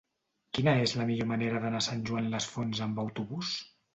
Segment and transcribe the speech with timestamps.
[0.57, 3.55] Quina és la millor manera d'anar a Sant Joan les Fonts amb autobús?